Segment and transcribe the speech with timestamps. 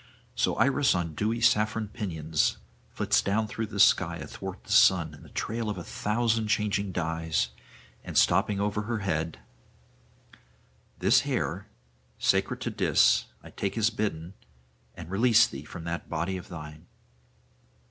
[0.33, 2.57] So Iris on dewy saffron pinions
[2.89, 6.47] flits down through the sky [701 705]athwart the sun in a trail of a thousand
[6.47, 7.49] changing dyes,
[8.03, 9.37] and stopping over her head:
[10.97, 11.67] 'This hair,
[12.17, 14.33] sacred to Dis, I take as bidden,
[14.95, 16.87] and release thee from that body of thine.'